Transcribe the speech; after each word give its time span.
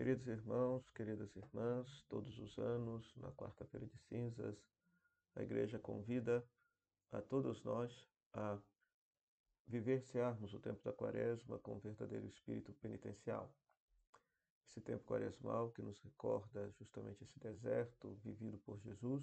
Queridos 0.00 0.26
irmãos, 0.28 0.88
queridas 0.92 1.36
irmãs, 1.36 2.02
todos 2.08 2.38
os 2.38 2.58
anos, 2.58 3.14
na 3.16 3.30
quarta-feira 3.32 3.84
de 3.84 3.98
cinzas, 3.98 4.56
a 5.36 5.42
igreja 5.42 5.78
convida 5.78 6.42
a 7.12 7.20
todos 7.20 7.62
nós 7.64 8.08
a 8.32 8.58
vivenciarmos 9.66 10.54
o 10.54 10.58
tempo 10.58 10.82
da 10.82 10.90
quaresma 10.90 11.58
com 11.58 11.78
verdadeiro 11.78 12.26
espírito 12.26 12.72
penitencial. 12.80 13.54
Esse 14.64 14.80
tempo 14.80 15.04
quaresmal 15.04 15.70
que 15.70 15.82
nos 15.82 16.00
recorda 16.00 16.70
justamente 16.78 17.22
esse 17.22 17.38
deserto 17.38 18.14
vivido 18.24 18.56
por 18.60 18.80
Jesus, 18.80 19.22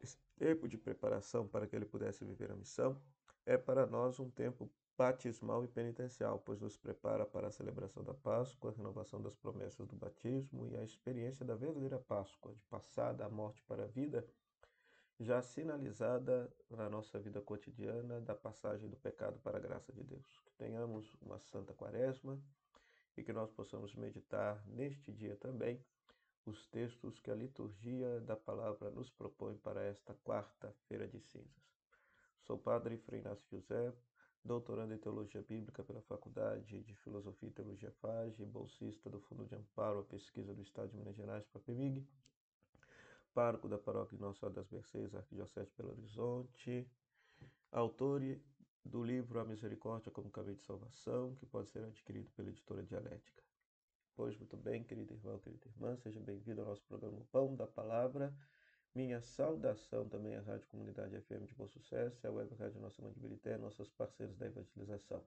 esse 0.00 0.18
tempo 0.34 0.66
de 0.66 0.76
preparação 0.76 1.46
para 1.46 1.68
que 1.68 1.76
ele 1.76 1.86
pudesse 1.86 2.24
viver 2.24 2.50
a 2.50 2.56
missão, 2.56 3.00
é 3.46 3.56
para 3.56 3.86
nós 3.86 4.18
um 4.18 4.28
tempo 4.28 4.68
batismal 4.96 5.64
e 5.64 5.68
penitencial, 5.68 6.38
pois 6.38 6.60
nos 6.60 6.76
prepara 6.76 7.24
para 7.24 7.48
a 7.48 7.50
celebração 7.50 8.04
da 8.04 8.14
Páscoa, 8.14 8.70
a 8.70 8.74
renovação 8.74 9.20
das 9.20 9.34
promessas 9.34 9.86
do 9.86 9.96
batismo 9.96 10.66
e 10.66 10.76
a 10.76 10.84
experiência 10.84 11.44
da 11.44 11.54
verdadeira 11.54 11.98
Páscoa, 11.98 12.54
de 12.54 12.62
passar 12.64 13.12
da 13.12 13.28
morte 13.28 13.62
para 13.62 13.84
a 13.84 13.86
vida, 13.86 14.26
já 15.18 15.40
sinalizada 15.40 16.52
na 16.70 16.88
nossa 16.88 17.18
vida 17.18 17.40
cotidiana 17.40 18.20
da 18.20 18.34
passagem 18.34 18.88
do 18.88 18.96
pecado 18.96 19.38
para 19.40 19.58
a 19.58 19.60
graça 19.60 19.92
de 19.92 20.02
Deus. 20.02 20.40
Que 20.44 20.52
tenhamos 20.54 21.14
uma 21.20 21.38
santa 21.38 21.72
quaresma 21.72 22.40
e 23.16 23.22
que 23.22 23.32
nós 23.32 23.50
possamos 23.50 23.94
meditar 23.94 24.62
neste 24.66 25.12
dia 25.12 25.36
também 25.36 25.84
os 26.44 26.66
textos 26.66 27.20
que 27.20 27.30
a 27.30 27.36
liturgia 27.36 28.20
da 28.20 28.36
palavra 28.36 28.90
nos 28.90 29.08
propõe 29.10 29.56
para 29.56 29.82
esta 29.82 30.14
quarta-feira 30.24 31.06
de 31.06 31.20
cinzas. 31.20 31.62
Sou 32.40 32.58
padre 32.58 32.96
Frei 32.96 33.20
Inácio 33.20 33.46
José, 33.48 33.92
doutorando 34.44 34.92
em 34.92 34.98
Teologia 34.98 35.42
Bíblica 35.42 35.84
pela 35.84 36.02
Faculdade 36.02 36.82
de 36.82 36.94
Filosofia 36.96 37.48
e 37.48 37.52
Teologia 37.52 37.92
FAGE, 38.00 38.44
bolsista 38.44 39.08
do 39.08 39.20
Fundo 39.20 39.44
de 39.46 39.54
Amparo 39.54 40.00
à 40.00 40.04
Pesquisa 40.04 40.52
do 40.52 40.62
Estado 40.62 40.90
de 40.90 40.96
Minas 40.96 41.14
Gerais, 41.14 41.46
PAPEMIG, 41.46 42.06
pároco 43.32 43.68
da 43.68 43.78
Paróquia 43.78 44.18
Nossa 44.18 44.40
Senhora 44.40 44.56
das 44.56 44.70
Mercês, 44.70 45.14
Arquidiocese 45.14 45.70
de 45.70 45.76
Belo 45.76 45.92
Horizonte, 45.92 46.90
autor 47.70 48.20
do 48.84 49.04
livro 49.04 49.38
A 49.38 49.44
Misericórdia 49.44 50.10
como 50.10 50.30
Caminho 50.30 50.56
de 50.56 50.64
Salvação, 50.64 51.34
que 51.36 51.46
pode 51.46 51.70
ser 51.70 51.84
adquirido 51.84 52.30
pela 52.32 52.50
editora 52.50 52.82
Dialética. 52.82 53.42
Pois 54.14 54.36
muito 54.36 54.56
bem, 54.56 54.82
querido 54.82 55.14
irmão, 55.14 55.38
querida 55.38 55.66
irmã, 55.68 55.96
seja 55.96 56.20
bem-vindo 56.20 56.60
ao 56.60 56.66
nosso 56.66 56.82
programa 56.82 57.18
Pão 57.30 57.54
da 57.54 57.66
Palavra, 57.66 58.34
minha 58.94 59.22
saudação 59.22 60.06
também 60.06 60.36
à 60.36 60.40
Rádio 60.42 60.66
Comunidade 60.68 61.18
FM 61.22 61.46
de 61.46 61.54
Bom 61.54 61.66
Sucesso, 61.66 62.26
à 62.26 62.30
Web 62.30 62.54
Rádio 62.56 62.78
Nossa 62.78 63.00
Mãe 63.00 63.10
de 63.10 63.20
Birité, 63.20 63.56
nossos 63.56 63.88
parceiros 63.88 64.36
da 64.36 64.44
evangelização. 64.44 65.24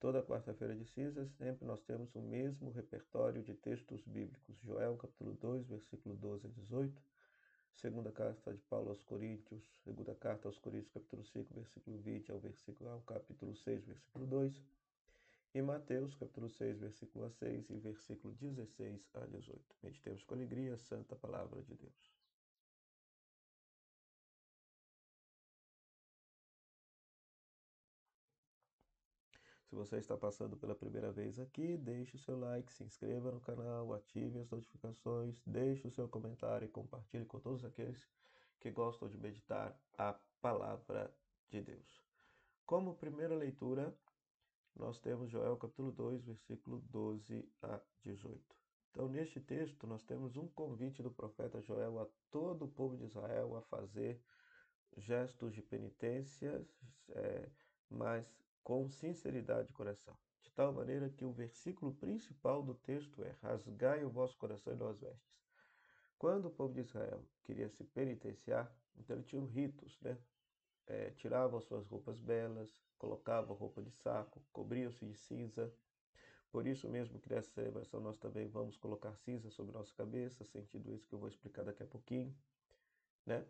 Toda 0.00 0.24
quarta-feira 0.24 0.74
de 0.74 0.84
cinzas, 0.84 1.30
sempre 1.34 1.64
nós 1.64 1.80
temos 1.82 2.12
o 2.16 2.20
mesmo 2.20 2.72
repertório 2.72 3.44
de 3.44 3.54
textos 3.54 4.04
bíblicos. 4.04 4.58
Joel, 4.58 4.96
capítulo 4.96 5.34
2, 5.34 5.68
versículo 5.68 6.16
12 6.16 6.48
a 6.48 6.50
18. 6.50 7.00
Segunda 7.76 8.10
carta 8.10 8.52
de 8.52 8.60
Paulo 8.62 8.88
aos 8.88 9.04
Coríntios, 9.04 9.62
segunda 9.84 10.14
carta 10.16 10.48
aos 10.48 10.58
Coríntios, 10.58 10.92
capítulo 10.92 11.24
5, 11.24 11.54
versículo 11.54 11.98
20 11.98 12.32
ao 12.32 12.40
versículo 12.40 12.90
ao 12.90 13.00
capítulo 13.02 13.54
6, 13.54 13.84
versículo 13.84 14.26
2. 14.26 14.60
E 15.54 15.62
Mateus, 15.62 16.16
capítulo 16.16 16.50
6, 16.50 16.80
versículo 16.80 17.30
6 17.30 17.70
e 17.70 17.78
versículo 17.78 18.34
16 18.34 19.08
a 19.14 19.26
18. 19.26 19.60
Meditemos 19.80 20.24
com 20.24 20.34
alegria 20.34 20.74
a 20.74 20.78
santa 20.78 21.14
palavra 21.14 21.62
de 21.62 21.76
Deus. 21.76 22.13
Se 29.74 29.78
você 29.78 29.96
está 29.96 30.16
passando 30.16 30.56
pela 30.56 30.72
primeira 30.72 31.10
vez 31.10 31.36
aqui, 31.40 31.76
deixe 31.76 32.14
o 32.14 32.18
seu 32.20 32.38
like, 32.38 32.72
se 32.72 32.84
inscreva 32.84 33.32
no 33.32 33.40
canal, 33.40 33.92
ative 33.92 34.38
as 34.38 34.48
notificações, 34.48 35.42
deixe 35.44 35.88
o 35.88 35.90
seu 35.90 36.08
comentário 36.08 36.64
e 36.64 36.68
compartilhe 36.68 37.24
com 37.24 37.40
todos 37.40 37.64
aqueles 37.64 38.08
que 38.60 38.70
gostam 38.70 39.08
de 39.08 39.18
meditar 39.18 39.76
a 39.98 40.14
palavra 40.40 41.12
de 41.50 41.60
Deus. 41.60 42.04
Como 42.64 42.94
primeira 42.94 43.34
leitura, 43.34 43.92
nós 44.76 45.00
temos 45.00 45.28
Joel 45.28 45.56
capítulo 45.56 45.90
2, 45.90 46.22
versículo 46.22 46.78
12 46.92 47.44
a 47.60 47.80
18. 48.04 48.40
Então, 48.92 49.08
neste 49.08 49.40
texto, 49.40 49.88
nós 49.88 50.04
temos 50.04 50.36
um 50.36 50.46
convite 50.46 51.02
do 51.02 51.10
profeta 51.10 51.60
Joel 51.60 51.98
a 51.98 52.06
todo 52.30 52.66
o 52.66 52.70
povo 52.70 52.96
de 52.96 53.06
Israel 53.06 53.56
a 53.56 53.62
fazer 53.62 54.22
gestos 54.96 55.52
de 55.52 55.62
penitência, 55.62 56.64
é, 57.08 57.48
mas 57.90 58.44
com 58.64 58.88
sinceridade 58.88 59.68
de 59.68 59.74
coração, 59.74 60.16
de 60.40 60.50
tal 60.50 60.72
maneira 60.72 61.10
que 61.10 61.24
o 61.24 61.32
versículo 61.32 61.94
principal 61.94 62.62
do 62.62 62.74
texto 62.74 63.22
é: 63.22 63.36
Rasgai 63.42 64.02
o 64.04 64.10
vosso 64.10 64.36
coração 64.38 64.72
e 64.72 64.76
não 64.76 64.88
as 64.88 64.98
vestes. 64.98 65.38
Quando 66.18 66.46
o 66.46 66.50
povo 66.50 66.72
de 66.72 66.80
Israel 66.80 67.22
queria 67.44 67.68
se 67.68 67.84
penitenciar, 67.84 68.74
então 68.96 69.14
ele 69.14 69.24
tinha 69.24 69.44
ritos, 69.44 70.00
né? 70.00 70.18
É, 70.86 71.10
tiravam 71.10 71.60
suas 71.60 71.86
roupas 71.86 72.18
belas, 72.18 72.70
colocavam 72.98 73.54
roupa 73.54 73.82
de 73.82 73.90
saco, 73.90 74.42
cobriam-se 74.52 75.04
de 75.04 75.14
cinza. 75.14 75.72
Por 76.50 76.66
isso 76.66 76.88
mesmo 76.88 77.18
que 77.18 77.28
nessa 77.28 77.50
celebração 77.50 78.00
nós 78.00 78.16
também 78.16 78.48
vamos 78.48 78.76
colocar 78.76 79.14
cinza 79.16 79.50
sobre 79.50 79.72
nossa 79.72 79.92
cabeça, 79.94 80.44
sentido 80.44 80.94
isso 80.94 81.06
que 81.06 81.14
eu 81.14 81.18
vou 81.18 81.28
explicar 81.28 81.64
daqui 81.64 81.82
a 81.82 81.86
pouquinho, 81.86 82.34
né? 83.26 83.44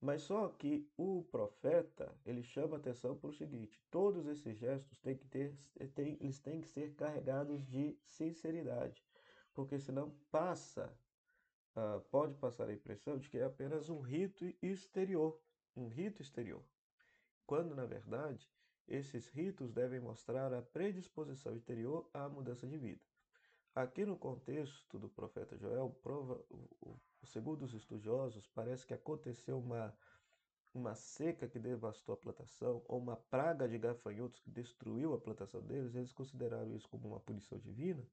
Mas 0.00 0.22
só 0.22 0.48
que 0.48 0.88
o 0.96 1.24
profeta, 1.24 2.14
ele 2.24 2.42
chama 2.42 2.76
atenção 2.76 3.16
para 3.16 3.30
o 3.30 3.32
seguinte, 3.32 3.82
todos 3.90 4.26
esses 4.26 4.56
gestos 4.56 5.00
têm 5.00 5.16
que 5.16 5.26
ter, 5.26 5.52
têm, 5.94 6.16
eles 6.20 6.38
têm 6.38 6.60
que 6.60 6.68
ser 6.68 6.94
carregados 6.94 7.66
de 7.66 7.98
sinceridade, 8.06 9.04
porque 9.52 9.76
senão 9.80 10.14
passa, 10.30 10.96
uh, 11.74 12.00
pode 12.10 12.34
passar 12.34 12.68
a 12.68 12.72
impressão 12.72 13.18
de 13.18 13.28
que 13.28 13.38
é 13.38 13.44
apenas 13.44 13.88
um 13.88 13.98
rito 13.98 14.44
exterior, 14.62 15.40
um 15.74 15.88
rito 15.88 16.22
exterior, 16.22 16.64
quando 17.44 17.74
na 17.74 17.84
verdade 17.84 18.48
esses 18.86 19.26
ritos 19.26 19.72
devem 19.72 19.98
mostrar 19.98 20.54
a 20.54 20.62
predisposição 20.62 21.56
interior 21.56 22.08
à 22.14 22.28
mudança 22.28 22.68
de 22.68 22.78
vida. 22.78 23.02
Aqui 23.78 24.04
no 24.04 24.16
contexto 24.16 24.98
do 24.98 25.08
profeta 25.08 25.56
Joel, 25.56 25.96
prova, 26.02 26.44
segundo 27.22 27.62
os 27.62 27.74
estudiosos, 27.74 28.44
parece 28.48 28.84
que 28.84 28.92
aconteceu 28.92 29.56
uma, 29.56 29.96
uma 30.74 30.96
seca 30.96 31.46
que 31.46 31.60
devastou 31.60 32.14
a 32.14 32.18
plantação, 32.18 32.82
ou 32.88 32.98
uma 32.98 33.14
praga 33.14 33.68
de 33.68 33.78
gafanhotos 33.78 34.40
que 34.40 34.50
destruiu 34.50 35.14
a 35.14 35.20
plantação 35.20 35.62
deles, 35.62 35.94
eles 35.94 36.12
consideraram 36.12 36.74
isso 36.74 36.88
como 36.88 37.06
uma 37.06 37.20
punição 37.20 37.56
divina. 37.60 38.04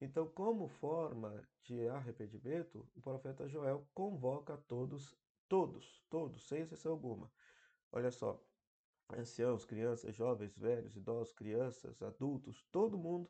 Então, 0.00 0.28
como 0.28 0.68
forma 0.68 1.42
de 1.64 1.88
arrependimento, 1.88 2.88
o 2.94 3.00
profeta 3.00 3.48
Joel 3.48 3.84
convoca 3.92 4.56
todos, 4.68 5.18
todos, 5.48 6.04
todos, 6.08 6.46
sem 6.46 6.60
exceção 6.60 6.92
alguma. 6.92 7.28
Olha 7.90 8.12
só, 8.12 8.40
anciãos, 9.12 9.64
crianças, 9.64 10.14
jovens, 10.14 10.56
velhos, 10.56 10.94
idosos, 10.94 11.32
crianças, 11.32 12.00
adultos, 12.00 12.62
todo 12.70 12.96
mundo 12.96 13.28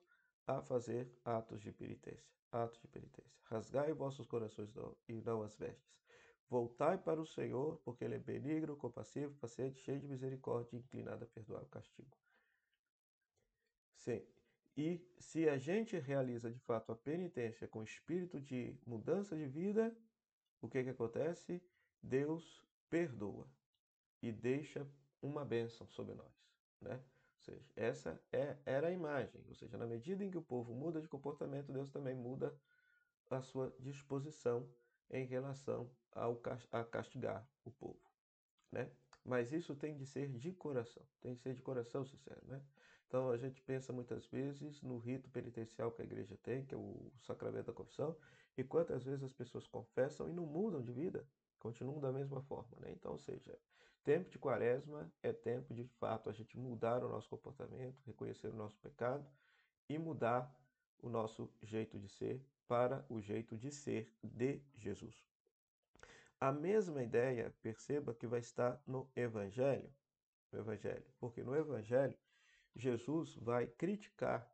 a 0.59 0.63
fazer 0.63 1.11
atos 1.25 1.61
de 1.61 1.73
penitência 1.73 2.31
atos 2.53 2.81
de 2.81 2.89
penitência. 2.89 3.41
Rasgai 3.45 3.93
vossos 3.93 4.27
corações 4.27 4.73
e 5.09 5.15
não 5.21 5.43
as 5.43 5.57
vestes. 5.57 5.91
Voltai 6.49 6.99
para 6.99 7.21
o 7.21 7.27
Senhor, 7.27 7.79
porque 7.85 8.05
Ele 8.05 8.17
é 8.17 8.19
benigno, 8.19 8.77
compassivo, 8.77 9.35
paciente, 9.37 9.81
cheio 9.81 10.01
de 10.01 10.09
misericórdia 10.09 10.77
inclinado 10.77 11.25
a 11.25 11.29
perdoar 11.29 11.63
o 11.63 11.69
castigo. 11.69 12.17
Sim. 13.95 14.25
E 14.77 15.01
se 15.19 15.49
a 15.49 15.59
gente 15.59 15.99
realiza 15.99 16.51
de 16.51 16.59
fato 16.61 16.91
a 16.91 16.97
penitência 16.97 17.69
com 17.69 17.83
espírito 17.83 18.41
de 18.41 18.77
mudança 18.87 19.37
de 19.37 19.47
vida, 19.47 19.97
o 20.61 20.69
que, 20.69 20.83
que 20.83 20.91
acontece? 20.91 21.63
Deus 22.03 22.65
perdoa 22.89 23.49
e 24.23 24.33
deixa 24.33 24.87
uma 25.23 25.45
bênção 25.45 25.87
sobre 25.89 26.15
nós, 26.15 26.33
né? 26.81 27.03
Ou 27.41 27.45
seja, 27.45 27.65
essa 27.75 28.23
é, 28.31 28.57
era 28.67 28.89
a 28.89 28.93
imagem. 28.93 29.43
Ou 29.49 29.55
seja, 29.55 29.79
na 29.79 29.87
medida 29.87 30.23
em 30.23 30.31
que 30.31 30.37
o 30.37 30.43
povo 30.43 30.75
muda 30.75 31.01
de 31.01 31.09
comportamento, 31.09 31.73
Deus 31.73 31.91
também 31.91 32.15
muda 32.15 32.55
a 33.31 33.41
sua 33.41 33.75
disposição 33.79 34.69
em 35.11 35.25
relação 35.25 35.91
ao, 36.13 36.39
a 36.71 36.85
castigar 36.85 37.49
o 37.65 37.71
povo. 37.71 38.01
Né? 38.71 38.91
Mas 39.25 39.53
isso 39.53 39.75
tem 39.75 39.97
de 39.97 40.05
ser 40.05 40.29
de 40.29 40.53
coração, 40.53 41.03
tem 41.21 41.35
de 41.35 41.41
ser 41.41 41.55
de 41.55 41.63
coração 41.63 42.05
sincero. 42.05 42.41
Né? 42.47 42.63
Então 43.09 43.31
a 43.31 43.39
gente 43.39 43.63
pensa 43.63 43.93
muitas 43.93 44.27
vezes 44.27 44.83
no 44.83 44.99
rito 44.99 45.31
penitencial 45.31 45.91
que 45.91 46.03
a 46.03 46.05
igreja 46.05 46.37
tem, 46.43 46.67
que 46.67 46.75
é 46.75 46.79
o 46.79 47.11
sacramento 47.23 47.67
da 47.67 47.73
confissão, 47.73 48.17
e 48.57 48.63
quantas 48.63 49.03
vezes 49.05 49.25
as 49.25 49.33
pessoas 49.33 49.67
confessam 49.67 50.29
e 50.29 50.33
não 50.33 50.45
mudam 50.45 50.83
de 50.83 50.93
vida, 50.93 51.27
continuam 51.59 52.01
da 52.01 52.13
mesma 52.13 52.43
forma. 52.43 52.77
Né? 52.81 52.93
Então, 52.93 53.13
ou 53.13 53.19
seja, 53.19 53.59
Tempo 54.03 54.31
de 54.31 54.39
quaresma 54.39 55.13
é 55.23 55.33
tempo 55.33 55.75
de 55.75 55.85
fato 55.99 56.31
a 56.31 56.33
gente 56.33 56.57
mudar 56.57 57.05
o 57.05 57.09
nosso 57.09 57.29
comportamento, 57.29 58.01
reconhecer 58.07 58.49
o 58.49 58.57
nosso 58.57 58.79
pecado 58.79 59.27
e 59.89 59.99
mudar 59.99 60.51
o 61.03 61.09
nosso 61.09 61.53
jeito 61.63 61.99
de 61.99 62.09
ser 62.09 62.43
para 62.67 63.05
o 63.09 63.21
jeito 63.21 63.57
de 63.57 63.71
ser 63.71 64.11
de 64.23 64.63
Jesus. 64.77 65.23
A 66.41 66.51
mesma 66.51 67.03
ideia, 67.03 67.55
perceba 67.61 68.15
que 68.15 68.27
vai 68.27 68.41
estar 68.41 68.83
no 68.87 69.11
Evangelho, 69.15 69.93
no 70.51 70.61
Evangelho, 70.61 71.05
porque 71.19 71.43
no 71.43 71.55
Evangelho 71.55 72.17
Jesus 72.75 73.35
vai 73.35 73.67
criticar 73.67 74.51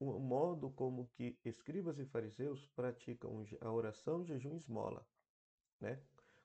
o 0.00 0.18
modo 0.18 0.70
como 0.70 1.06
que 1.14 1.38
escribas 1.44 1.98
e 2.00 2.04
fariseus 2.06 2.66
praticam 2.74 3.46
a 3.60 3.70
oração, 3.70 4.24
jejum 4.24 4.54
e 4.54 4.56
esmola, 4.56 5.06
né? 5.80 6.02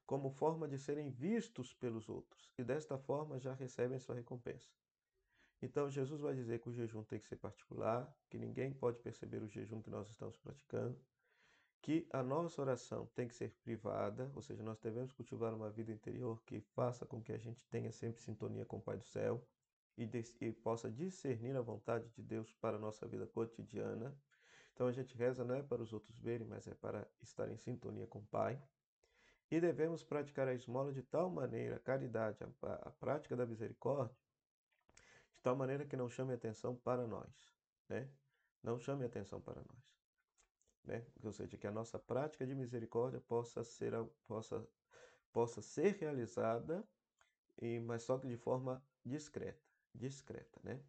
Como 0.07 0.31
forma 0.31 0.67
de 0.67 0.79
serem 0.79 1.11
vistos 1.11 1.73
pelos 1.73 2.09
outros 2.09 2.49
e 2.57 2.63
desta 2.63 2.97
forma 2.97 3.37
já 3.39 3.53
recebem 3.53 3.99
sua 3.99 4.15
recompensa. 4.15 4.71
Então 5.61 5.89
Jesus 5.89 6.21
vai 6.21 6.33
dizer 6.33 6.59
que 6.59 6.69
o 6.69 6.73
jejum 6.73 7.03
tem 7.03 7.19
que 7.19 7.27
ser 7.27 7.35
particular, 7.35 8.09
que 8.29 8.37
ninguém 8.37 8.73
pode 8.73 8.99
perceber 8.99 9.43
o 9.43 9.49
jejum 9.49 9.81
que 9.81 9.89
nós 9.89 10.09
estamos 10.09 10.37
praticando, 10.37 10.97
que 11.81 12.07
a 12.11 12.23
nossa 12.23 12.61
oração 12.61 13.05
tem 13.15 13.27
que 13.27 13.35
ser 13.35 13.51
privada, 13.63 14.31
ou 14.33 14.41
seja, 14.41 14.63
nós 14.63 14.79
devemos 14.79 15.11
cultivar 15.11 15.53
uma 15.53 15.69
vida 15.69 15.91
interior 15.91 16.41
que 16.45 16.61
faça 16.61 17.05
com 17.05 17.21
que 17.21 17.33
a 17.33 17.37
gente 17.37 17.65
tenha 17.65 17.91
sempre 17.91 18.21
sintonia 18.21 18.65
com 18.65 18.77
o 18.77 18.81
Pai 18.81 18.97
do 18.97 19.05
céu 19.05 19.45
e, 19.97 20.09
e 20.39 20.51
possa 20.53 20.89
discernir 20.89 21.57
a 21.57 21.61
vontade 21.61 22.07
de 22.11 22.21
Deus 22.21 22.53
para 22.61 22.77
a 22.77 22.79
nossa 22.79 23.05
vida 23.05 23.27
cotidiana. 23.27 24.15
Então 24.73 24.87
a 24.87 24.91
gente 24.91 25.17
reza 25.17 25.43
não 25.43 25.55
é 25.55 25.63
para 25.63 25.81
os 25.81 25.91
outros 25.91 26.17
verem, 26.17 26.47
mas 26.47 26.65
é 26.65 26.73
para 26.75 27.05
estar 27.21 27.49
em 27.49 27.57
sintonia 27.57 28.07
com 28.07 28.19
o 28.19 28.27
Pai. 28.27 28.61
E 29.49 29.59
devemos 29.61 30.03
praticar 30.03 30.47
a 30.47 30.53
esmola 30.53 30.91
de 30.91 31.01
tal 31.01 31.29
maneira, 31.29 31.77
a 31.77 31.79
caridade, 31.79 32.37
a, 32.43 32.73
a 32.73 32.91
prática 32.91 33.35
da 33.35 33.45
misericórdia, 33.45 34.15
de 35.35 35.41
tal 35.41 35.55
maneira 35.55 35.85
que 35.85 35.95
não 35.95 36.09
chame 36.09 36.33
atenção 36.33 36.75
para 36.75 37.07
nós, 37.07 37.55
né? 37.87 38.09
Não 38.61 38.77
chame 38.77 39.05
atenção 39.05 39.39
para 39.39 39.61
nós 39.61 39.97
né? 40.87 41.05
Ou 41.21 41.31
seja, 41.31 41.57
que 41.57 41.67
a 41.67 41.71
nossa 41.71 41.99
prática 41.99 42.47
de 42.47 42.55
misericórdia 42.55 43.19
possa 43.19 43.63
ser, 43.63 43.93
possa, 44.25 44.65
possa 45.33 45.61
ser 45.61 45.97
realizada, 45.97 46.83
e, 47.61 47.79
mas 47.79 48.03
só 48.03 48.17
que 48.17 48.27
de 48.27 48.37
forma 48.37 48.81
discreta, 49.05 49.61
discreta, 49.93 50.59
né? 50.63 50.81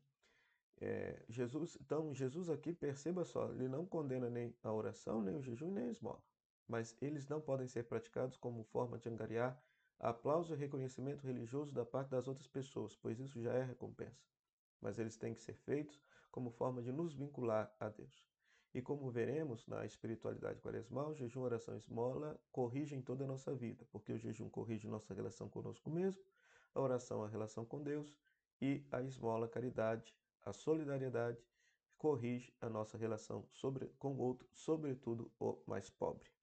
É, 0.80 1.24
Jesus, 1.28 1.76
então, 1.80 2.14
Jesus 2.14 2.48
aqui, 2.48 2.72
perceba 2.72 3.24
só, 3.24 3.50
ele 3.50 3.68
não 3.68 3.84
condena 3.84 4.30
nem 4.30 4.54
a 4.62 4.72
oração, 4.72 5.20
nem 5.20 5.34
o 5.34 5.42
jejum, 5.42 5.72
nem 5.72 5.88
a 5.88 5.90
esmola, 5.90 6.22
mas 6.68 6.94
eles 7.00 7.26
não 7.26 7.40
podem 7.40 7.66
ser 7.66 7.84
praticados 7.84 8.36
como 8.36 8.62
forma 8.62 8.98
de 8.98 9.08
angariar 9.08 9.60
aplauso 9.98 10.54
e 10.54 10.56
reconhecimento 10.56 11.26
religioso 11.26 11.74
da 11.74 11.84
parte 11.84 12.10
das 12.10 12.28
outras 12.28 12.46
pessoas, 12.46 12.94
pois 12.94 13.18
isso 13.18 13.40
já 13.40 13.52
é 13.52 13.64
recompensa. 13.64 14.22
Mas 14.80 14.98
eles 14.98 15.16
têm 15.16 15.34
que 15.34 15.40
ser 15.40 15.54
feitos 15.54 16.00
como 16.30 16.50
forma 16.50 16.82
de 16.82 16.92
nos 16.92 17.14
vincular 17.14 17.74
a 17.80 17.88
Deus. 17.88 18.28
E 18.72 18.82
como 18.82 19.10
veremos 19.10 19.66
na 19.66 19.84
espiritualidade 19.86 20.60
quaresmal, 20.60 21.14
jejum, 21.14 21.40
oração 21.40 21.74
e 21.74 21.78
esmola 21.78 22.38
corrigem 22.52 23.00
toda 23.00 23.24
a 23.24 23.26
nossa 23.26 23.54
vida, 23.54 23.84
porque 23.90 24.12
o 24.12 24.18
jejum 24.18 24.48
corrige 24.48 24.86
nossa 24.86 25.14
relação 25.14 25.48
conosco 25.48 25.90
mesmo, 25.90 26.22
a 26.74 26.80
oração 26.80 27.24
a 27.24 27.28
relação 27.28 27.64
com 27.64 27.82
Deus 27.82 28.16
e 28.60 28.86
a 28.92 29.02
esmola 29.02 29.46
a 29.46 29.48
caridade, 29.48 30.14
a 30.44 30.52
solidariedade 30.52 31.42
corrige 31.96 32.54
a 32.60 32.68
nossa 32.68 32.96
relação 32.96 33.48
sobre, 33.50 33.86
com 33.98 34.14
o 34.14 34.18
outro, 34.18 34.46
sobretudo 34.52 35.32
o 35.40 35.58
mais 35.66 35.90
pobre. 35.90 36.37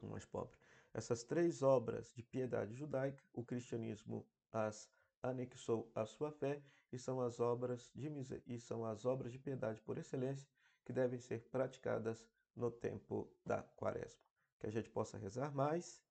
O 0.00 0.06
mais 0.06 0.24
pobre. 0.24 0.56
Essas 0.92 1.22
três 1.24 1.62
obras 1.62 2.12
de 2.14 2.22
piedade 2.22 2.74
judaica, 2.74 3.22
o 3.32 3.44
cristianismo 3.44 4.26
as 4.52 4.90
anexou 5.22 5.90
à 5.94 6.06
sua 6.06 6.30
fé 6.30 6.62
e 6.92 6.98
são 6.98 7.20
as 7.20 7.40
obras 7.40 7.90
de 7.94 8.08
e 8.46 8.58
são 8.58 8.84
as 8.84 9.04
obras 9.04 9.32
de 9.32 9.38
piedade 9.38 9.80
por 9.80 9.98
excelência 9.98 10.48
que 10.84 10.92
devem 10.92 11.18
ser 11.18 11.42
praticadas 11.50 12.26
no 12.54 12.70
tempo 12.70 13.30
da 13.44 13.62
quaresma. 13.62 14.22
Que 14.58 14.66
a 14.66 14.70
gente 14.70 14.88
possa 14.90 15.18
rezar 15.18 15.54
mais, 15.54 16.02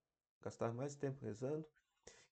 gastar 0.41 0.73
mais 0.73 0.95
tempo 0.95 1.23
rezando, 1.23 1.67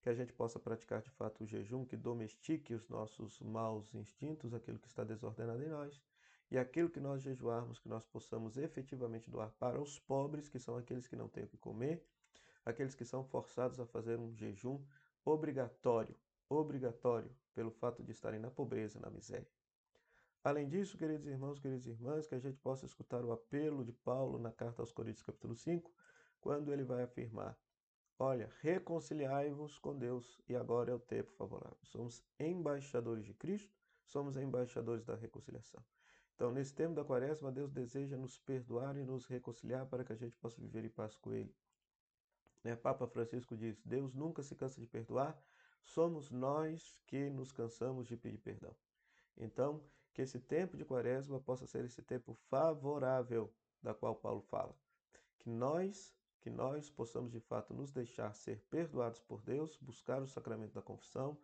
que 0.02 0.10
a 0.10 0.14
gente 0.14 0.32
possa 0.32 0.60
praticar 0.60 1.02
de 1.02 1.10
fato 1.10 1.44
o 1.44 1.48
jejum 1.48 1.84
que 1.84 1.98
domestique 1.98 2.74
os 2.74 2.88
nossos 2.88 3.40
maus 3.42 3.94
instintos, 3.96 4.54
aquilo 4.54 4.80
que 4.80 4.88
está 4.88 5.04
desordenado 5.04 5.64
em 5.64 5.70
nós, 5.70 6.00
e 6.52 6.58
aquilo 6.58 6.90
que 6.90 7.00
nós 7.00 7.22
jejuarmos, 7.22 7.80
que 7.80 7.90
nós 7.90 8.06
possamos 8.06 8.58
efetivamente 8.58 9.30
doar 9.30 9.52
para 9.60 9.82
os 9.82 10.00
pobres, 10.00 10.48
que 10.48 10.60
são 10.60 10.78
aqueles 10.78 11.08
que 11.08 11.16
não 11.16 11.28
têm 11.28 11.44
o 11.44 11.48
que 11.48 11.58
comer, 11.58 12.06
aqueles 12.64 12.96
que 12.96 13.06
são 13.06 13.24
forçados 13.24 13.80
a 13.80 13.86
fazer 13.86 14.20
um 14.20 14.34
jejum 14.34 14.84
obrigatório, 15.24 16.16
obrigatório, 16.50 17.32
pelo 17.54 17.72
fato 17.72 18.04
de 18.04 18.12
estarem 18.12 18.40
na 18.40 18.52
pobreza, 18.52 19.00
na 19.00 19.10
miséria. 19.10 19.48
Além 20.44 20.68
disso, 20.68 20.98
queridos 20.98 21.26
irmãos, 21.26 21.60
queridas 21.60 21.88
irmãs, 21.88 22.28
que 22.28 22.36
a 22.36 22.40
gente 22.40 22.58
possa 22.60 22.86
escutar 22.86 23.26
o 23.26 23.32
apelo 23.32 23.84
de 23.84 23.92
Paulo 23.92 24.38
na 24.38 24.52
carta 24.52 24.82
aos 24.82 24.92
Coríntios, 24.92 25.24
capítulo 25.24 25.56
5, 25.56 25.92
quando 26.40 26.72
ele 26.72 26.84
vai 26.84 27.02
afirmar: 27.02 27.58
Olha, 28.20 28.52
reconciliai-vos 28.62 29.80
com 29.80 29.98
Deus 29.98 30.40
e 30.48 30.56
agora 30.56 30.92
é 30.92 30.94
o 30.94 31.00
tempo 31.00 31.32
favorável. 31.32 31.80
Somos 31.84 32.24
embaixadores 32.40 33.26
de 33.26 33.34
Cristo, 33.34 33.76
somos 34.06 34.38
embaixadores 34.38 35.04
da 35.04 35.16
reconciliação. 35.16 35.84
Então, 36.36 36.52
nesse 36.52 36.74
tempo 36.74 36.94
da 36.94 37.04
quaresma, 37.04 37.50
Deus 37.50 37.72
deseja 37.72 38.18
nos 38.18 38.38
perdoar 38.38 38.98
e 38.98 39.04
nos 39.04 39.26
reconciliar 39.26 39.86
para 39.86 40.04
que 40.04 40.12
a 40.12 40.18
gente 40.18 40.36
possa 40.36 40.60
viver 40.60 40.84
em 40.84 40.90
paz 40.90 41.16
com 41.16 41.34
Ele. 41.34 41.56
Né? 42.62 42.76
Papa 42.76 43.08
Francisco 43.08 43.56
diz: 43.56 43.82
Deus 43.86 44.14
nunca 44.14 44.44
se 44.44 44.54
cansa 44.54 44.82
de 44.82 44.86
perdoar, 44.86 45.40
somos 45.82 46.30
nós 46.30 47.00
que 47.08 47.30
nos 47.30 47.54
cansamos 47.54 48.08
de 48.08 48.18
pedir 48.18 48.40
perdão. 48.40 48.76
Então, 49.38 49.82
que 50.14 50.22
esse 50.22 50.40
tempo 50.40 50.76
de 50.76 50.84
quaresma 50.84 51.40
possa 51.40 51.66
ser 51.66 51.86
esse 51.86 52.02
tempo 52.02 52.34
favorável 52.50 53.54
da 53.82 53.94
qual 53.94 54.16
Paulo 54.16 54.42
fala. 54.42 54.76
Que 55.40 55.50
nós, 55.50 56.14
que 56.42 56.50
nós 56.50 56.90
possamos 56.90 57.32
de 57.32 57.40
fato 57.40 57.74
nos 57.74 57.92
deixar 57.92 58.34
ser 58.34 58.60
perdoados 58.70 59.22
por 59.22 59.42
Deus, 59.42 59.78
buscar 59.78 60.22
o 60.22 60.28
sacramento 60.28 60.74
da 60.74 60.82
confissão, 60.82 61.38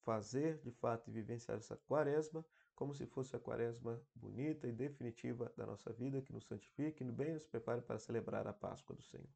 fazer 0.00 0.58
de 0.58 0.70
fato 0.70 1.08
e 1.08 1.12
vivenciar 1.12 1.58
essa 1.58 1.76
quaresma 1.88 2.44
como 2.78 2.94
se 2.94 3.04
fosse 3.06 3.34
a 3.34 3.40
quaresma 3.40 4.00
bonita 4.14 4.68
e 4.68 4.70
definitiva 4.70 5.52
da 5.56 5.66
nossa 5.66 5.92
vida, 5.92 6.22
que 6.22 6.32
nos 6.32 6.46
santifique 6.46 7.02
e 7.02 7.10
bem 7.10 7.34
nos 7.34 7.44
prepare 7.44 7.82
para 7.82 7.98
celebrar 7.98 8.46
a 8.46 8.52
Páscoa 8.52 8.94
do 8.94 9.02
Senhor. 9.02 9.26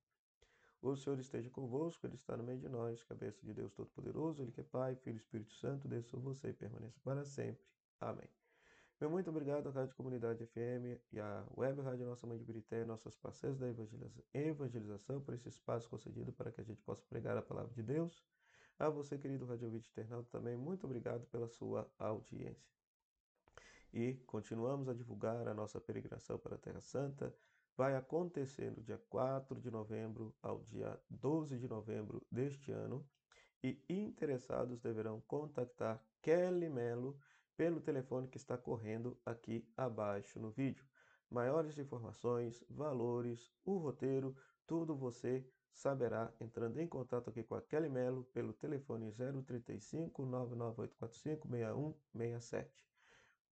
O 0.81 0.95
Senhor 0.95 1.19
esteja 1.19 1.51
convosco, 1.51 2.07
Ele 2.07 2.15
está 2.15 2.37
no 2.37 2.45
meio 2.45 2.61
de 2.61 2.69
nós, 2.69 3.03
cabeça 3.03 3.45
de 3.45 3.53
Deus 3.53 3.73
Todo-Poderoso, 3.73 4.43
Ele 4.43 4.53
que 4.53 4.61
é 4.61 4.63
Pai, 4.63 4.95
Filho 4.95 5.17
e 5.17 5.19
Espírito 5.19 5.53
Santo, 5.55 5.89
desça 5.89 6.11
sobre 6.11 6.27
você 6.27 6.51
e 6.51 6.53
permaneça 6.53 7.01
para 7.03 7.25
sempre. 7.25 7.67
Amém. 8.01 8.29
Meu 9.01 9.11
muito 9.11 9.29
obrigado 9.29 9.69
à 9.71 9.73
Rádio 9.73 9.97
Comunidade 9.97 10.47
FM 10.47 11.03
e 11.13 11.19
à 11.19 11.45
Web 11.59 11.81
Rádio 11.81 12.07
Nossa 12.07 12.25
Mãe 12.29 12.39
de 12.39 12.45
Birité, 12.45 12.85
nossos 12.85 13.17
parceiros 13.17 13.59
da 13.59 13.67
evangelização, 14.33 15.21
por 15.21 15.35
esse 15.35 15.49
espaço 15.49 15.91
concedido 15.91 16.33
para 16.33 16.53
que 16.53 16.61
a 16.61 16.65
gente 16.65 16.81
possa 16.83 17.05
pregar 17.07 17.37
a 17.37 17.43
palavra 17.43 17.75
de 17.75 17.83
Deus. 17.83 18.25
A 18.79 18.89
você, 18.89 19.19
querido 19.19 19.47
Rádio 19.47 19.67
Internauta, 19.77 20.29
também 20.31 20.57
muito 20.57 20.85
obrigado 20.85 21.27
pela 21.27 21.49
sua 21.49 21.91
audiência. 21.99 22.82
E 23.93 24.15
continuamos 24.27 24.89
a 24.89 24.95
divulgar 24.95 25.47
a 25.47 25.53
nossa 25.53 25.79
peregrinação 25.79 26.39
para 26.39 26.55
a 26.55 26.59
Terra 26.59 26.81
Santa. 26.81 27.35
Vai 27.77 27.95
acontecer 27.95 28.71
no 28.71 28.83
dia 28.83 28.97
4 29.11 29.61
de 29.61 29.71
novembro 29.71 30.35
ao 30.43 30.63
dia 30.65 30.99
12 31.11 31.59
de 31.59 31.69
novembro 31.69 32.27
deste 32.31 32.73
ano. 32.73 33.07
E 33.63 33.79
interessados 33.89 34.81
deverão 34.81 35.21
contactar 35.21 36.03
Kelly 36.23 36.71
Melo 36.71 37.19
pelo 37.55 37.81
telefone 37.81 38.29
que 38.29 38.39
está 38.39 38.57
correndo 38.57 39.21
aqui 39.27 39.69
abaixo 39.77 40.41
no 40.41 40.51
vídeo. 40.51 40.87
Maiores 41.31 41.79
informações, 41.79 42.65
valores, 42.71 43.53
o 43.65 43.77
roteiro, 43.77 44.35
tudo 44.67 44.97
você 44.97 45.47
saberá 45.71 46.33
entrando 46.41 46.79
em 46.79 46.87
contato 46.87 47.31
aqui 47.31 47.43
com 47.43 47.55
a 47.55 47.63
Kelly 47.63 47.89
Melo 47.89 48.25
pelo 48.33 48.53
telefone 48.55 49.13
035 49.13 50.25
99845 50.25 51.49
6167. 51.49 52.92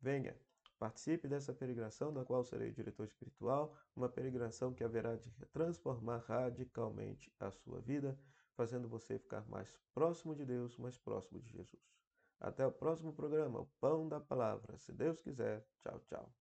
Venha, 0.01 0.37
participe 0.79 1.29
dessa 1.29 1.53
peregrinação 1.53 2.13
da 2.13 2.25
qual 2.25 2.43
serei 2.43 2.73
diretor 2.73 3.05
espiritual, 3.05 3.77
uma 3.95 4.09
peregrinação 4.09 4.73
que 4.73 4.83
haverá 4.83 5.15
de 5.17 5.31
transformar 5.53 6.19
radicalmente 6.27 7.31
a 7.39 7.51
sua 7.51 7.81
vida, 7.81 8.19
fazendo 8.57 8.89
você 8.89 9.19
ficar 9.19 9.47
mais 9.49 9.77
próximo 9.93 10.35
de 10.35 10.45
Deus, 10.45 10.77
mais 10.79 10.97
próximo 10.97 11.39
de 11.41 11.51
Jesus. 11.51 12.01
Até 12.41 12.67
o 12.67 12.73
próximo 12.73 13.13
programa, 13.13 13.61
o 13.61 13.67
Pão 13.79 14.09
da 14.09 14.19
Palavra. 14.19 14.79
Se 14.79 14.93
Deus 14.93 15.21
quiser. 15.21 15.67
Tchau, 15.83 16.01
tchau. 16.01 16.40